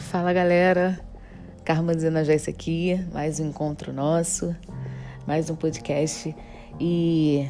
[0.00, 0.98] Fala galera,
[1.64, 4.56] Carmen Zena Joyce aqui, mais um encontro nosso,
[5.24, 6.34] mais um podcast
[6.80, 7.48] e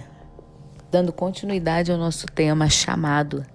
[0.90, 3.46] dando continuidade ao nosso tema chamado.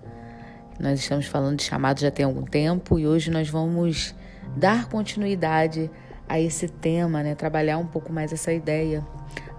[0.80, 4.16] Nós estamos falando de chamado já tem algum tempo e hoje nós vamos
[4.58, 5.92] dar continuidade
[6.28, 7.36] a esse tema, né?
[7.36, 9.06] Trabalhar um pouco mais essa ideia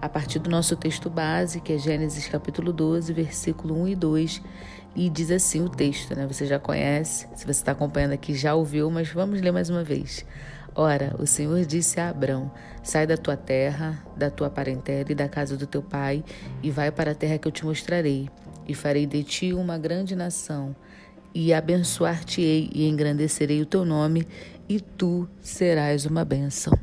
[0.01, 4.41] a partir do nosso texto base, que é Gênesis capítulo 12, versículo 1 e 2,
[4.95, 6.25] e diz assim o texto, né?
[6.27, 9.83] Você já conhece, se você está acompanhando aqui já ouviu, mas vamos ler mais uma
[9.83, 10.25] vez.
[10.73, 12.51] Ora, o Senhor disse a Abrão:
[12.83, 16.23] Sai da tua terra, da tua parentela e da casa do teu pai,
[16.61, 18.29] e vai para a terra que eu te mostrarei,
[18.67, 20.75] e farei de ti uma grande nação,
[21.33, 24.27] e abençoar-te-ei e engrandecerei o teu nome,
[24.69, 26.77] e tu serás uma bênção.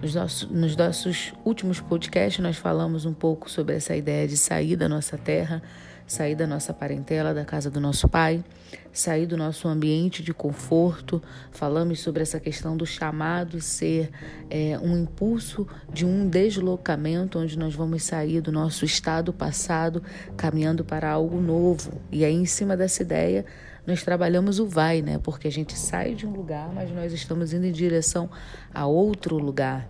[0.00, 4.76] Nos nossos, nos nossos últimos podcasts, nós falamos um pouco sobre essa ideia de sair
[4.76, 5.62] da nossa terra
[6.08, 8.42] sair da nossa parentela, da casa do nosso pai,
[8.90, 11.22] sair do nosso ambiente de conforto.
[11.52, 14.10] Falamos sobre essa questão do chamado ser
[14.50, 20.02] é, um impulso de um deslocamento, onde nós vamos sair do nosso estado passado,
[20.36, 22.00] caminhando para algo novo.
[22.10, 23.44] E aí, em cima dessa ideia,
[23.86, 25.18] nós trabalhamos o vai, né?
[25.22, 28.30] Porque a gente sai de um lugar, mas nós estamos indo em direção
[28.72, 29.88] a outro lugar.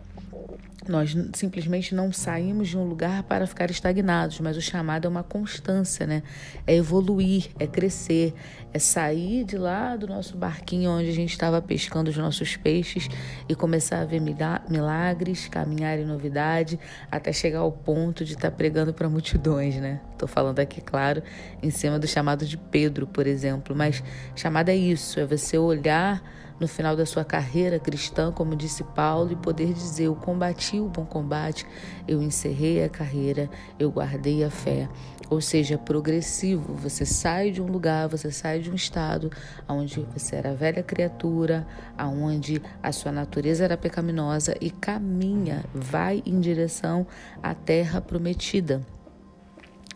[0.89, 5.23] Nós simplesmente não saímos de um lugar para ficar estagnados, mas o chamado é uma
[5.23, 6.23] constância, né?
[6.67, 8.33] É evoluir, é crescer,
[8.73, 13.07] é sair de lá do nosso barquinho onde a gente estava pescando os nossos peixes
[13.47, 18.57] e começar a ver milagres, caminhar em novidade, até chegar ao ponto de estar tá
[18.57, 20.01] pregando para multidões, né?
[20.13, 21.23] Estou falando aqui, claro,
[21.63, 24.03] em cima do chamado de Pedro, por exemplo, mas
[24.35, 26.23] chamada é isso, é você olhar
[26.61, 30.89] no final da sua carreira cristã, como disse Paulo, e poder dizer: Eu combati o
[30.89, 31.67] bom combate,
[32.07, 34.89] eu encerrei a carreira, eu guardei a fé.
[35.31, 36.75] Ou seja, progressivo.
[36.75, 39.31] Você sai de um lugar, você sai de um estado
[39.69, 46.41] onde você era velha criatura, aonde a sua natureza era pecaminosa e caminha, vai em
[46.41, 47.07] direção
[47.43, 48.81] à terra prometida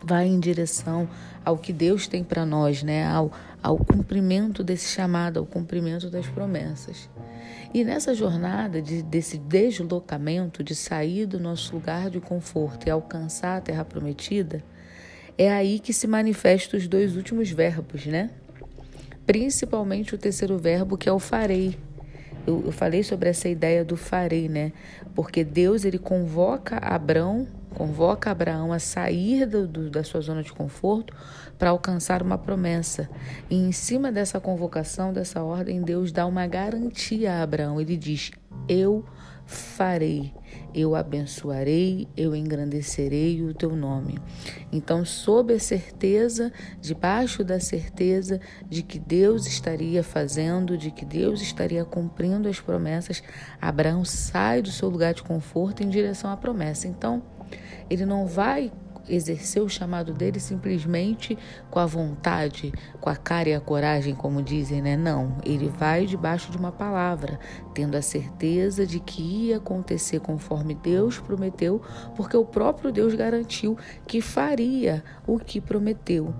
[0.04, 1.08] vai em direção
[1.44, 3.06] ao que Deus tem para nós, né?
[3.06, 3.30] Ao,
[3.62, 7.08] ao cumprimento desse chamado, ao cumprimento das promessas.
[7.72, 13.56] E nessa jornada de, desse deslocamento, de sair do nosso lugar de conforto e alcançar
[13.58, 14.62] a terra prometida,
[15.38, 18.30] é aí que se manifestam os dois últimos verbos, né?
[19.24, 21.78] Principalmente o terceiro verbo, que é o farei.
[22.46, 24.72] Eu, eu falei sobre essa ideia do farei, né?
[25.14, 30.52] Porque Deus ele convoca Abraão convoca Abraão a sair do, do, da sua zona de
[30.52, 31.14] conforto
[31.58, 33.08] para alcançar uma promessa.
[33.50, 37.80] E em cima dessa convocação, dessa ordem, Deus dá uma garantia a Abraão.
[37.80, 38.30] Ele diz:
[38.68, 39.04] Eu
[39.46, 40.32] farei,
[40.74, 44.18] eu abençoarei, eu engrandecerei o teu nome.
[44.70, 51.42] Então, sob a certeza, debaixo da certeza de que Deus estaria fazendo, de que Deus
[51.42, 53.22] estaria cumprindo as promessas,
[53.60, 56.88] Abraão sai do seu lugar de conforto em direção à promessa.
[56.88, 57.22] Então,
[57.88, 58.72] ele não vai
[59.08, 61.36] exercer o chamado dele simplesmente
[61.70, 64.96] com a vontade, com a cara e a coragem, como dizem, né?
[64.96, 67.38] Não, ele vai debaixo de uma palavra,
[67.74, 71.82] tendo a certeza de que ia acontecer conforme Deus prometeu,
[72.16, 73.76] porque o próprio Deus garantiu
[74.06, 76.32] que faria o que prometeu.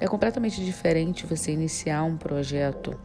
[0.00, 2.98] É completamente diferente você iniciar um projeto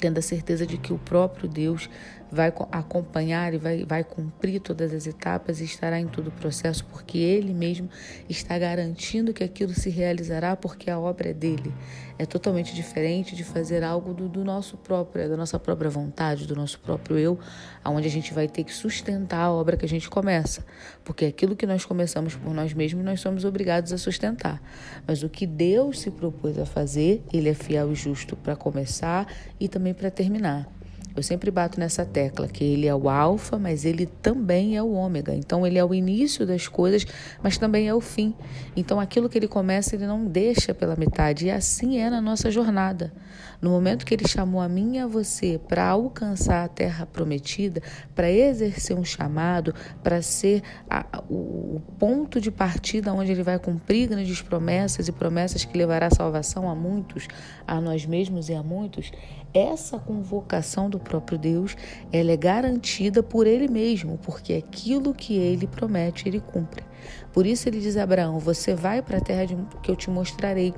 [0.00, 1.88] tendo a certeza de que o próprio Deus
[2.32, 6.84] vai acompanhar e vai, vai cumprir todas as etapas e estará em todo o processo,
[6.86, 7.90] porque Ele mesmo
[8.26, 11.72] está garantindo que aquilo se realizará, porque a obra é dele.
[12.18, 16.56] É totalmente diferente de fazer algo do, do nosso próprio, da nossa própria vontade, do
[16.56, 17.38] nosso próprio eu,
[17.84, 20.64] aonde a gente vai ter que sustentar a obra que a gente começa,
[21.04, 24.62] porque aquilo que nós começamos por nós mesmos, nós somos obrigados a sustentar.
[25.06, 29.26] Mas o que Deus se propôs a fazer, Ele é fiel e justo para começar
[29.60, 30.81] e também para terminar.
[31.14, 34.92] Eu sempre bato nessa tecla que ele é o alfa, mas ele também é o
[34.92, 35.34] ômega.
[35.34, 37.06] Então ele é o início das coisas,
[37.42, 38.34] mas também é o fim.
[38.74, 41.46] Então aquilo que ele começa, ele não deixa pela metade.
[41.46, 43.12] E assim é na nossa jornada.
[43.60, 47.80] No momento que ele chamou a mim e a você para alcançar a terra prometida,
[48.12, 49.72] para exercer um chamado,
[50.02, 55.12] para ser a, o, o ponto de partida onde ele vai cumprir grandes promessas e
[55.12, 57.28] promessas que levará salvação a muitos,
[57.64, 59.12] a nós mesmos e a muitos,
[59.54, 61.76] essa convocação do próprio Deus,
[62.12, 66.84] ela é garantida por ele mesmo, porque aquilo que ele promete, ele cumpre.
[67.32, 69.46] Por isso ele diz a Abraão: Você vai para a terra
[69.82, 70.74] que eu te mostrarei,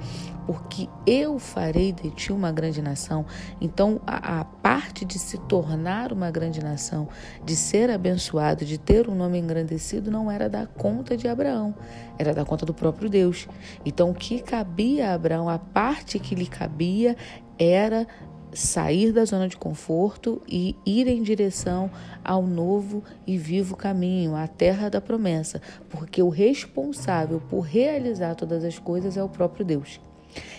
[0.47, 3.27] porque eu farei de ti uma grande nação.
[3.61, 7.09] Então, a, a, parte de se tornar uma grande nação,
[7.45, 11.75] de ser abençoado, de ter um nome engrandecido, não era da conta de Abraão,
[12.19, 13.49] era da conta do próprio Deus.
[13.85, 17.17] Então, o que cabia a Abraão, a parte que lhe cabia,
[17.59, 18.07] era
[18.55, 21.91] sair da zona de conforto e ir em direção
[22.25, 25.61] ao novo e vivo caminho, à terra da promessa,
[25.91, 30.01] porque o responsável por realizar todas as coisas é o próprio Deus.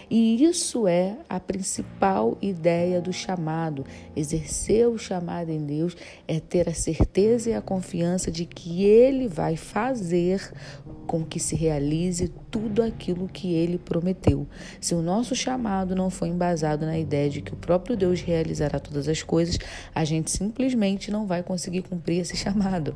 [0.10, 3.86] E isso é a principal ideia do chamado.
[4.16, 5.96] Exercer o chamado em Deus
[6.28, 10.52] é ter a certeza e a confiança de que Ele vai fazer
[11.08, 14.48] com que se realize tudo aquilo que Ele prometeu.
[14.80, 18.80] Se o nosso chamado não for embasado na ideia de que o próprio Deus realizará
[18.80, 19.58] todas as coisas,
[19.94, 22.96] a gente simplesmente não vai conseguir cumprir esse chamado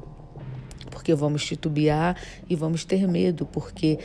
[0.90, 2.18] porque vamos titubear
[2.50, 4.00] e vamos ter medo, porque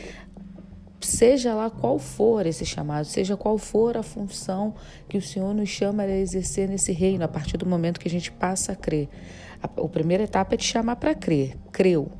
[1.01, 4.73] seja lá qual for esse chamado, seja qual for a função
[5.07, 8.11] que o Senhor nos chama a exercer nesse reino, a partir do momento que a
[8.11, 9.09] gente passa a crer.
[9.61, 11.57] A, a primeira etapa é te chamar para crer.
[11.71, 12.11] Creu.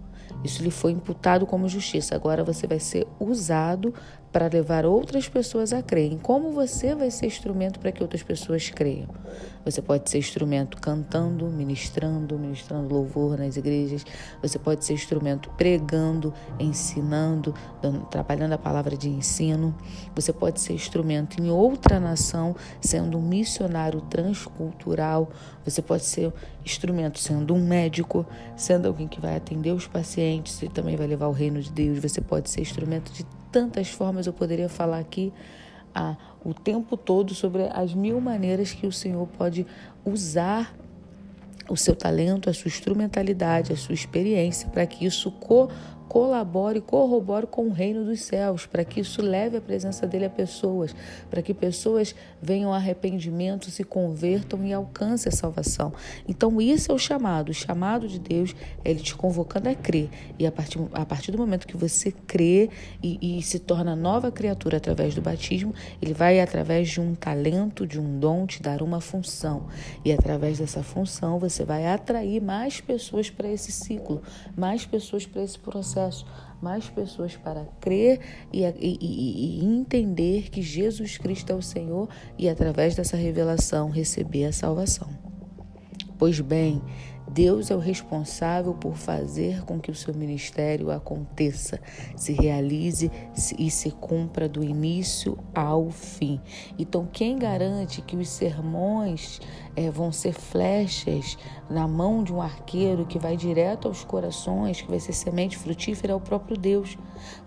[0.43, 2.15] Isso lhe foi imputado como justiça.
[2.15, 3.93] Agora você vai ser usado
[4.31, 6.19] para levar outras pessoas a crerem.
[6.19, 9.07] Como você vai ser instrumento para que outras pessoas creiam?
[9.65, 14.05] Você pode ser instrumento cantando, ministrando, ministrando louvor nas igrejas.
[14.41, 19.75] Você pode ser instrumento pregando, ensinando, dando, trabalhando a palavra de ensino.
[20.15, 25.31] Você pode ser instrumento em outra nação, sendo um missionário transcultural.
[25.63, 26.31] Você pode ser
[26.63, 28.23] instrumento sendo um médico,
[28.55, 31.97] sendo alguém que vai atender os pacientes e também vai levar o reino de Deus.
[31.97, 33.25] Você pode ser instrumento de
[33.55, 35.31] tantas formas eu poderia falar aqui
[35.95, 39.65] ah, o tempo todo sobre as mil maneiras que o Senhor pode
[40.03, 40.75] usar
[41.69, 45.69] o seu talento, a sua instrumentalidade, a sua experiência para que isso co
[46.07, 50.29] colabore, corrobore com o reino dos céus, para que isso leve a presença dele a
[50.29, 50.95] pessoas,
[51.29, 55.93] para que pessoas venham a arrependimento, se convertam e alcancem a salvação.
[56.27, 57.49] Então, isso é o chamado.
[57.49, 60.09] O chamado de Deus é ele te convocando a crer.
[60.37, 62.69] E a partir, a partir do momento que você crê
[63.01, 67.85] e, e se torna nova criatura através do batismo, ele vai, através de um talento,
[67.85, 69.67] de um dom, te dar uma função.
[70.03, 74.21] E através dessa função, você vai atrair mais pessoas para esse ciclo,
[74.55, 76.25] mais pessoas para esse processo processo
[76.61, 78.19] mais pessoas para crer
[78.51, 84.45] e, e, e, entender que Jesus Cristo é o Senhor e, através dessa revelação, receber
[84.45, 85.09] a salvação.
[86.17, 86.81] Pois bem,
[87.29, 91.79] Deus é o responsável por fazer com que o seu ministério aconteça,
[92.15, 93.11] se realize
[93.59, 96.39] e se cumpra do início ao fim.
[96.79, 99.41] Então, quem garante que os sermões
[99.75, 101.37] é, vão ser flechas
[101.69, 106.13] na mão de um arqueiro que vai direto aos corações, que vai ser semente frutífera,
[106.13, 106.97] é o próprio Deus.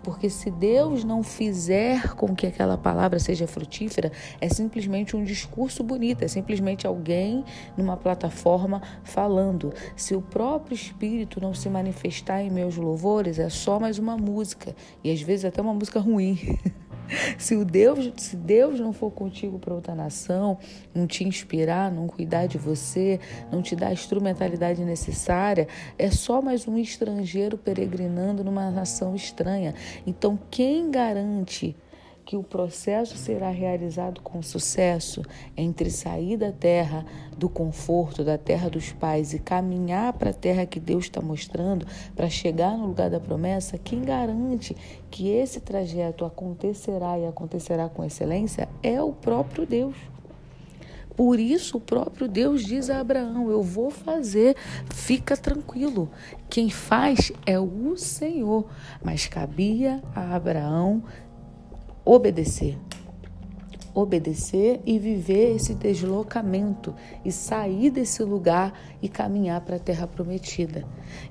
[0.03, 5.83] Porque se Deus não fizer com que aquela palavra seja frutífera, é simplesmente um discurso
[5.83, 7.43] bonito, é simplesmente alguém
[7.77, 9.73] numa plataforma falando.
[9.95, 14.75] Se o próprio Espírito não se manifestar em meus louvores, é só mais uma música,
[15.03, 16.37] e às vezes até uma música ruim.
[17.37, 20.57] Se o Deus, se Deus não for contigo para outra nação,
[20.93, 23.19] não te inspirar, não cuidar de você,
[23.51, 25.67] não te dar a instrumentalidade necessária,
[25.97, 29.73] é só mais um estrangeiro peregrinando numa nação estranha.
[30.05, 31.75] Então, quem garante
[32.29, 35.23] que o processo será realizado com sucesso
[35.57, 37.03] entre sair da terra
[37.35, 41.87] do conforto, da terra dos pais e caminhar para a terra que Deus está mostrando,
[42.15, 44.77] para chegar no lugar da promessa, quem garante
[45.09, 49.95] que esse trajeto acontecerá e acontecerá com excelência é o próprio Deus.
[51.15, 54.55] Por isso, o próprio Deus diz a Abraão: Eu vou fazer,
[54.93, 56.09] fica tranquilo.
[56.49, 58.65] Quem faz é o Senhor.
[59.03, 61.03] Mas cabia a Abraão
[62.11, 62.75] obedecer.
[63.93, 70.85] Obedecer e viver esse deslocamento e sair desse lugar e caminhar para a terra prometida.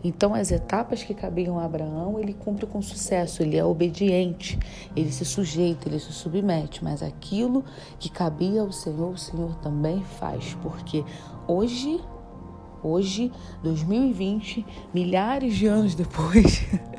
[0.05, 4.57] Então, as etapas que cabiam a Abraão, ele cumpre com sucesso, ele é obediente,
[4.95, 7.65] ele se sujeita, ele se submete, mas aquilo
[7.99, 11.05] que cabia ao Senhor, o Senhor também faz, porque
[11.49, 12.01] hoje
[12.81, 13.33] Hoje,
[13.65, 16.65] 2020, milhares de anos depois,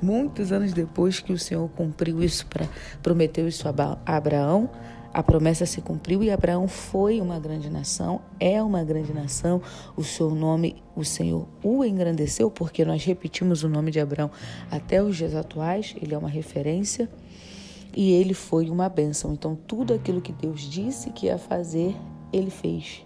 [0.00, 2.66] muitos anos depois que o Senhor cumpriu isso para
[3.02, 4.70] prometeu isso a Abraão,
[5.12, 9.60] a promessa se cumpriu e Abraão foi uma grande nação, é uma grande nação.
[9.96, 14.30] O seu nome, o Senhor o engrandeceu, porque nós repetimos o nome de Abraão
[14.70, 17.08] até os dias atuais, ele é uma referência
[17.96, 19.32] e ele foi uma bênção.
[19.32, 21.96] Então, tudo aquilo que Deus disse que ia fazer,
[22.32, 23.02] ele fez.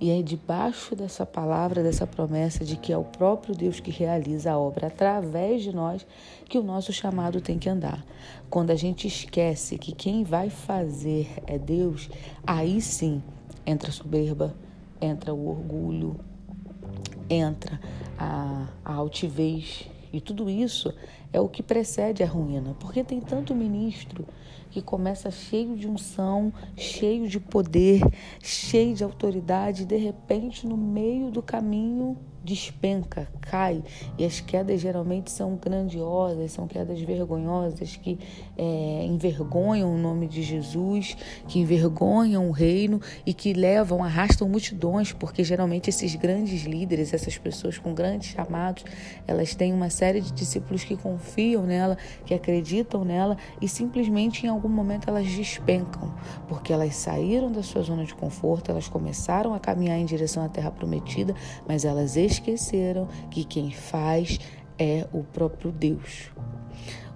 [0.00, 4.52] E é debaixo dessa palavra, dessa promessa de que é o próprio Deus que realiza
[4.52, 6.06] a obra através de nós
[6.48, 8.04] que o nosso chamado tem que andar.
[8.48, 12.08] Quando a gente esquece que quem vai fazer é Deus,
[12.46, 13.22] aí sim
[13.66, 14.54] entra a soberba,
[15.00, 16.18] entra o orgulho,
[17.28, 17.80] entra
[18.18, 19.88] a, a altivez.
[20.12, 20.94] E tudo isso
[21.32, 24.26] é o que precede a ruína, porque tem tanto ministro
[24.70, 28.02] que começa cheio de unção, cheio de poder,
[28.42, 32.16] cheio de autoridade, e de repente, no meio do caminho,
[32.48, 33.82] despenca, cai.
[34.16, 38.18] E as quedas geralmente são grandiosas, são quedas vergonhosas que
[38.56, 45.12] é, envergonham o nome de Jesus, que envergonham o reino e que levam, arrastam multidões,
[45.12, 48.84] porque geralmente esses grandes líderes, essas pessoas com grandes chamados,
[49.26, 54.48] elas têm uma série de discípulos que confiam nela, que acreditam nela e simplesmente em
[54.48, 56.14] algum momento elas despencam,
[56.48, 60.48] porque elas saíram da sua zona de conforto, elas começaram a caminhar em direção à
[60.48, 61.34] terra prometida,
[61.66, 64.38] mas elas esqueceram que quem faz
[64.78, 66.30] é o próprio Deus.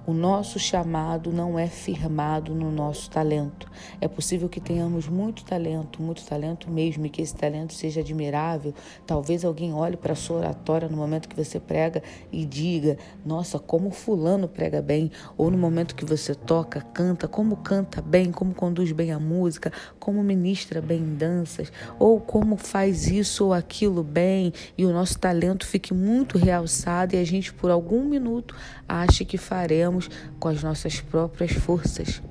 [0.05, 3.71] O nosso chamado não é firmado no nosso talento.
[4.01, 8.75] É possível que tenhamos muito talento, muito talento mesmo, e que esse talento seja admirável.
[9.07, 13.61] Talvez alguém olhe para a sua oratória no momento que você prega e diga: Nossa,
[13.61, 15.09] como Fulano prega bem.
[15.39, 19.73] Ou no momento que você toca, canta, como canta bem, como conduz bem a música,
[20.01, 25.17] como ministra bem em danças, ou como faz isso ou aquilo bem, e o nosso
[25.17, 28.55] talento fique muito realçado e a gente, por algum minuto,
[28.89, 29.92] ache que faremos
[30.39, 32.23] com as nossas próprias forças.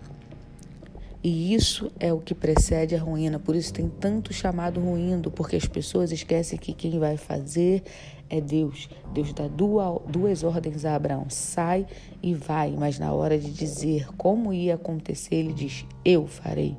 [1.24, 3.38] E isso é o que precede a ruína.
[3.38, 7.84] Por isso tem tanto chamado ruindo, porque as pessoas esquecem que quem vai fazer
[8.27, 8.89] é Deus.
[9.13, 11.86] Deus dá duas ordens a Abraão: sai
[12.24, 12.72] e vai.
[12.72, 16.75] Mas na hora de dizer como ia acontecer, ele diz: Eu farei.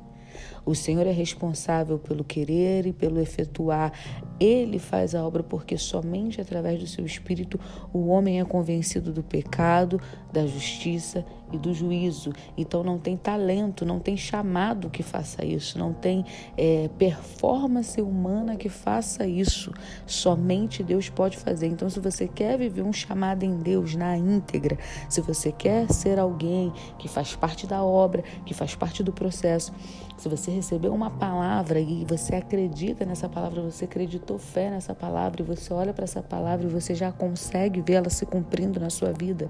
[0.65, 3.91] O Senhor é responsável pelo querer e pelo efetuar.
[4.39, 7.59] Ele faz a obra porque somente através do seu espírito
[7.91, 9.99] o homem é convencido do pecado,
[10.31, 12.33] da justiça e do juízo.
[12.57, 16.25] Então não tem talento, não tem chamado que faça isso, não tem
[16.57, 19.71] é, performance humana que faça isso.
[20.05, 21.67] Somente Deus pode fazer.
[21.67, 24.77] Então, se você quer viver um chamado em Deus na íntegra,
[25.07, 29.71] se você quer ser alguém que faz parte da obra, que faz parte do processo,
[30.17, 35.41] se você recebeu uma palavra e você acredita nessa palavra, você acreditou fé nessa palavra
[35.41, 38.89] e você olha para essa palavra e você já consegue ver ela se cumprindo na
[38.89, 39.49] sua vida,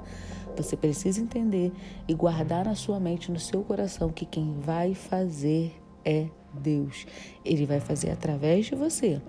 [0.55, 1.71] você precisa entender
[2.07, 7.05] e guardar na sua mente, no seu coração, que quem vai fazer é Deus.
[7.43, 9.21] Ele vai fazer através de você.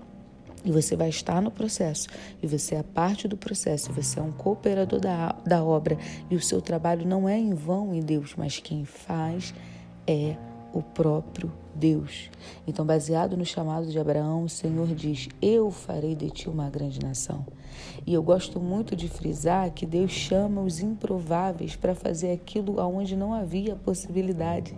[0.63, 2.07] E você vai estar no processo,
[2.41, 5.95] e você é parte do processo, você é um cooperador da, da obra,
[6.27, 9.53] e o seu trabalho não é em vão em Deus, mas quem faz
[10.07, 10.35] é
[10.73, 12.29] o próprio Deus.
[12.65, 16.99] Então, baseado no chamado de Abraão, o Senhor diz: Eu farei de ti uma grande
[16.99, 17.45] nação.
[18.07, 23.15] E eu gosto muito de frisar que Deus chama os improváveis para fazer aquilo aonde
[23.15, 24.75] não havia possibilidade.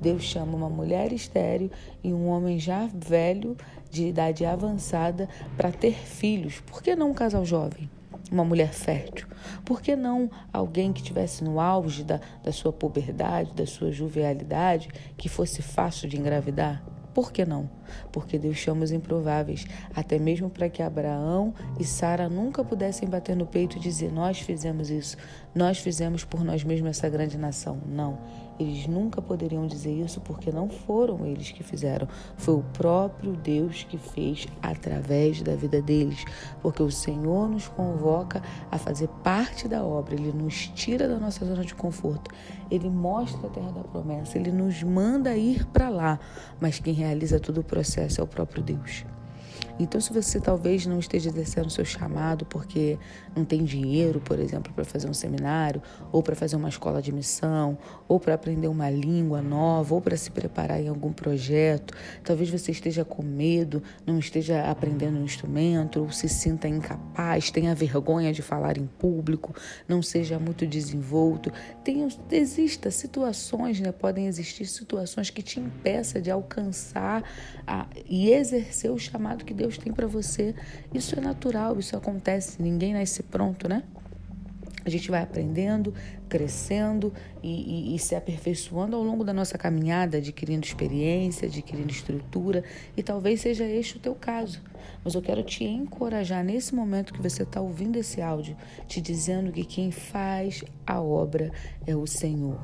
[0.00, 1.70] Deus chama uma mulher estéril
[2.04, 3.56] e um homem já velho,
[3.90, 6.60] de idade avançada, para ter filhos.
[6.60, 7.90] Por que não um casal jovem?
[8.30, 9.26] Uma mulher fértil?
[9.64, 14.88] Por que não alguém que estivesse no auge da, da sua puberdade, da sua jovialidade,
[15.16, 16.82] que fosse fácil de engravidar?
[17.14, 17.68] Por que não?
[18.12, 23.34] Porque Deus chama os improváveis, até mesmo para que Abraão e Sara nunca pudessem bater
[23.34, 25.16] no peito e dizer: Nós fizemos isso,
[25.54, 27.80] nós fizemos por nós mesmos essa grande nação.
[27.86, 28.18] Não.
[28.58, 33.84] Eles nunca poderiam dizer isso porque não foram eles que fizeram, foi o próprio Deus
[33.84, 36.24] que fez através da vida deles.
[36.60, 41.44] Porque o Senhor nos convoca a fazer parte da obra, ele nos tira da nossa
[41.44, 42.30] zona de conforto,
[42.70, 46.18] ele mostra a terra da promessa, ele nos manda ir para lá,
[46.60, 49.04] mas quem realiza todo o processo é o próprio Deus.
[49.78, 52.98] Então, se você talvez não esteja exercendo o seu chamado porque
[53.34, 57.12] não tem dinheiro, por exemplo, para fazer um seminário, ou para fazer uma escola de
[57.12, 61.94] missão, ou para aprender uma língua nova, ou para se preparar em algum projeto,
[62.24, 67.74] talvez você esteja com medo, não esteja aprendendo um instrumento, ou se sinta incapaz, tenha
[67.74, 69.54] vergonha de falar em público,
[69.86, 71.52] não seja muito desenvolto.
[71.84, 73.92] Tenha, exista situações, né?
[73.92, 77.22] podem existir situações que te impeçam de alcançar
[77.66, 80.54] a, e exercer o chamado que Deus Deus tem para você.
[80.92, 83.82] Isso é natural, isso acontece, ninguém nasce pronto, né?
[84.84, 85.92] A gente vai aprendendo,
[86.30, 92.64] crescendo e, e, e, se aperfeiçoando ao longo da nossa caminhada, adquirindo experiência, adquirindo estrutura,
[92.96, 94.62] e talvez seja este o teu caso.
[95.04, 98.56] Mas eu quero te encorajar nesse momento que você está ouvindo esse áudio,
[98.86, 101.52] te dizendo que quem faz a obra
[101.86, 102.58] é o Senhor.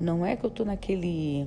[0.00, 1.46] Não é que eu estou naquele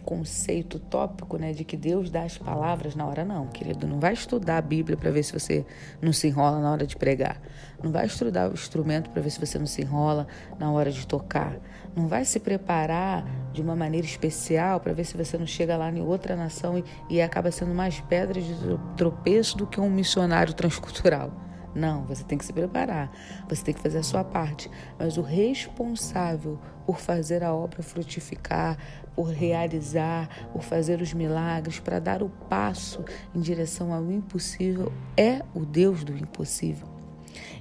[0.00, 4.12] conceito tópico, né, de que Deus dá as palavras na hora não, querido, não vai
[4.12, 5.64] estudar a Bíblia para ver se você
[6.00, 7.40] não se enrola na hora de pregar.
[7.82, 10.26] Não vai estudar o instrumento para ver se você não se enrola
[10.58, 11.56] na hora de tocar.
[11.94, 15.90] Não vai se preparar de uma maneira especial para ver se você não chega lá
[15.90, 18.54] em outra nação e, e acaba sendo mais pedra de
[18.96, 21.32] tropeço do que um missionário transcultural.
[21.74, 23.12] Não, você tem que se preparar,
[23.48, 24.70] você tem que fazer a sua parte.
[24.98, 28.76] Mas o responsável por fazer a obra frutificar,
[29.20, 35.42] por realizar, por fazer os milagres, para dar o passo em direção ao impossível, é
[35.54, 36.88] o Deus do impossível.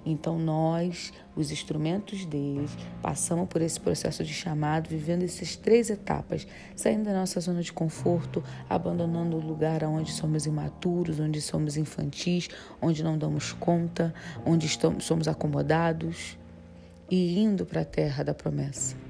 [0.06, 6.48] Então nós, os instrumentos deles, passamos por esse processo de chamado, vivendo essas três etapas,
[6.78, 12.48] saindo da nossa zona de conforto, abandonando o lugar onde somos imaturos, onde somos infantis,
[12.82, 14.14] onde não damos conta,
[14.46, 16.38] onde estamos, somos acomodados
[17.12, 19.09] e indo para a terra da promessa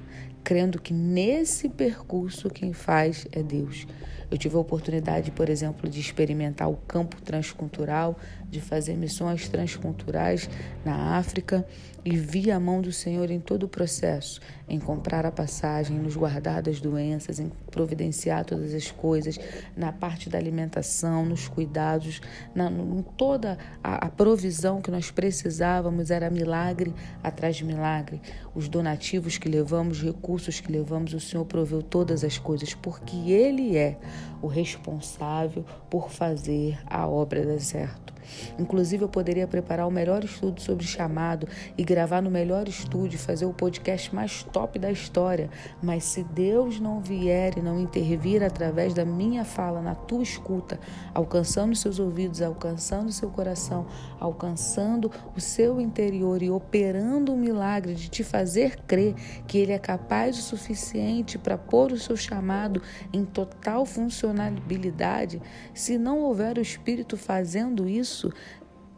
[0.50, 3.86] crendo que nesse percurso quem faz é Deus.
[4.28, 8.18] Eu tive a oportunidade, por exemplo, de experimentar o campo transcultural,
[8.50, 10.50] de fazer missões transculturais
[10.84, 11.64] na África
[12.04, 16.16] e vi a mão do Senhor em todo o processo, em comprar a passagem, nos
[16.16, 19.38] guardar das doenças, em providenciar todas as coisas,
[19.76, 22.20] na parte da alimentação, nos cuidados,
[22.54, 28.20] na, em toda a, a provisão que nós precisávamos, era milagre atrás de milagre.
[28.54, 33.30] Os donativos que levamos, os recursos que levamos, o Senhor proveu todas as coisas, porque
[33.30, 33.98] Ele é
[34.40, 38.09] o responsável por fazer a obra dar certo.
[38.58, 43.46] Inclusive, eu poderia preparar o melhor estudo sobre chamado e gravar no melhor estúdio, fazer
[43.46, 45.50] o podcast mais top da história.
[45.82, 50.78] Mas se Deus não vier e não intervir através da minha fala, na tua escuta,
[51.14, 53.86] alcançando seus ouvidos, alcançando seu coração,
[54.18, 59.14] alcançando o seu interior e operando um milagre de te fazer crer
[59.46, 65.40] que Ele é capaz o suficiente para pôr o seu chamado em total funcionalidade,
[65.74, 68.32] se não houver o Espírito fazendo isso, isso,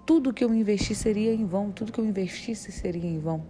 [0.07, 3.45] tudo que eu investi seria em vão, tudo que eu investisse seria em vão.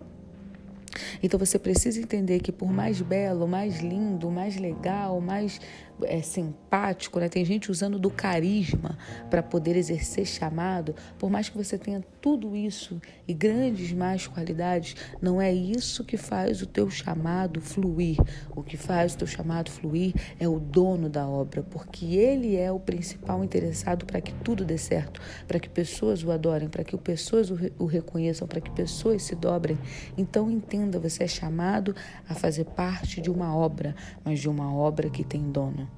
[1.22, 5.58] Então você precisa entender que por mais belo, mais lindo, mais legal, mais
[6.02, 7.28] é, simpático, né?
[7.28, 8.98] tem gente usando do carisma
[9.30, 14.94] para poder exercer chamado, por mais que você tenha tudo isso e grandes mais qualidades,
[15.20, 18.16] não é isso que faz o teu chamado fluir.
[18.54, 22.70] O que faz o teu chamado fluir é o dono da obra, porque ele é
[22.70, 26.96] o principal interessado para que tudo dê certo, para que pessoas o adorem, para que
[26.96, 29.76] pessoas o, reconheçam, para que pessoas se dobrem.
[30.16, 31.94] Então entenda, você é chamado
[32.28, 35.90] a fazer parte de uma obra, mas de uma obra que tem dono.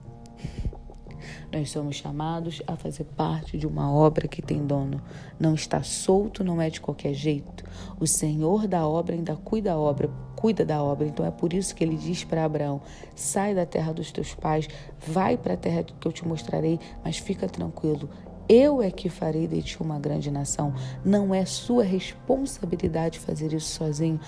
[1.54, 5.00] Nós somos chamados a fazer parte de uma obra que tem dono.
[5.38, 7.62] Não está solto, não é de qualquer jeito.
[8.00, 11.06] O Senhor da obra ainda cuida da obra, cuida da obra.
[11.06, 12.82] Então é por isso que ele diz para Abraão:
[13.14, 14.66] sai da terra dos teus pais,
[15.06, 18.10] vai para a terra que eu te mostrarei, mas fica tranquilo.
[18.48, 20.74] Eu é que farei de ti uma grande nação.
[21.04, 24.18] Não é sua responsabilidade fazer isso sozinho.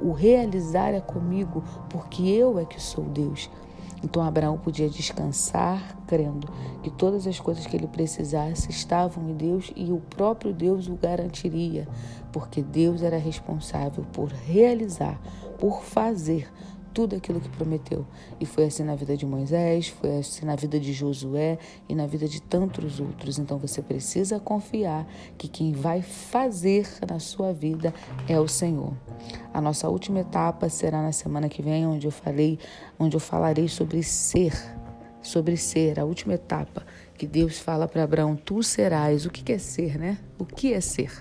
[0.00, 3.50] O, realizar é comigo, porque eu é que sou Deus.
[4.02, 6.48] Então Abraão podia descansar, crendo
[6.82, 10.94] que todas as coisas que ele precisasse estavam em Deus e o próprio Deus o
[10.94, 11.86] garantiria,
[12.32, 15.20] porque Deus era responsável por realizar,
[15.58, 16.50] por fazer
[16.92, 18.06] tudo aquilo que prometeu.
[18.40, 22.06] E foi assim na vida de Moisés, foi assim na vida de Josué e na
[22.06, 23.38] vida de tantos outros.
[23.38, 27.92] Então você precisa confiar que quem vai fazer na sua vida
[28.28, 28.92] é o Senhor.
[29.52, 32.58] A nossa última etapa será na semana que vem, onde eu falei,
[32.98, 34.52] onde eu falarei sobre ser,
[35.22, 36.84] sobre ser, a última etapa
[37.22, 39.26] que Deus fala para Abraão, tu serás.
[39.26, 40.18] O que é ser, né?
[40.36, 41.12] O que é ser?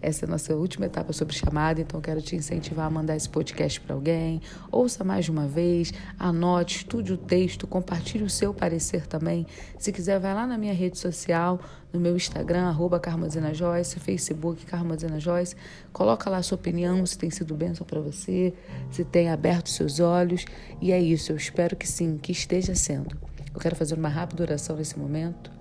[0.00, 3.28] Essa é a nossa última etapa sobre chamada, então quero te incentivar a mandar esse
[3.28, 4.40] podcast para alguém.
[4.70, 9.46] Ouça mais de uma vez, anote, estude o texto, compartilhe o seu parecer também.
[9.78, 11.60] Se quiser, vai lá na minha rede social,
[11.92, 13.00] no meu Instagram, arroba
[13.52, 15.56] Joyce, Facebook Carmazena Joyce.
[15.92, 18.54] Coloca lá a sua opinião, se tem sido bênção para você,
[18.90, 20.44] se tem aberto seus olhos.
[20.80, 23.16] E é isso, eu espero que sim, que esteja sendo.
[23.52, 25.57] Eu quero fazer uma rápida oração nesse momento.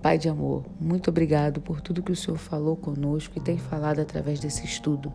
[0.00, 4.00] Pai de amor, muito obrigado por tudo que o Senhor falou conosco e tem falado
[4.00, 5.12] através desse estudo.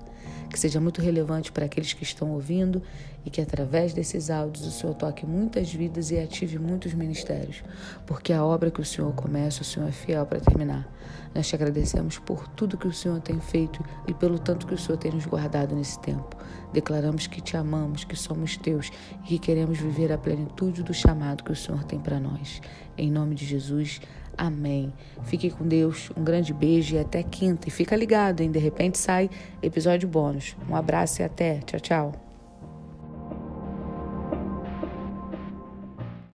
[0.50, 2.82] Que seja muito relevante para aqueles que estão ouvindo
[3.26, 7.64] e que através desses áudios o Senhor toque muitas vidas e ative muitos ministérios,
[8.06, 10.86] porque a obra que o Senhor começa, o Senhor é fiel para terminar.
[11.34, 14.78] Nós te agradecemos por tudo que o Senhor tem feito e pelo tanto que o
[14.78, 16.36] Senhor tem nos guardado nesse tempo.
[16.74, 18.92] Declaramos que te amamos, que somos teus
[19.24, 22.62] e que queremos viver a plenitude do chamado que o Senhor tem para nós.
[22.98, 24.02] Em nome de Jesus.
[24.38, 24.92] Amém.
[25.24, 27.68] Fique com Deus, um grande beijo e até quinta.
[27.68, 28.52] E fica ligado, hein?
[28.52, 29.30] De repente sai
[29.62, 30.56] episódio bônus.
[30.70, 31.60] Um abraço e até.
[31.60, 32.33] Tchau, tchau.